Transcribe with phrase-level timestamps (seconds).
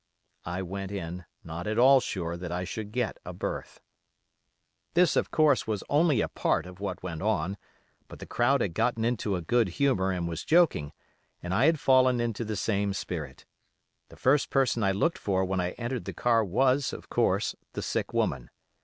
[0.47, 3.81] I went in, not at all sure that I should get a berth.
[4.95, 7.55] "This, of course, was only a part of what went on,
[8.07, 10.91] but the crowd had gotten into a good humor and was joking,
[11.43, 13.45] and I had fallen into the same spirit.
[14.09, 17.83] The first person I looked for when I entered the car was, of course, the
[17.83, 18.49] sick woman.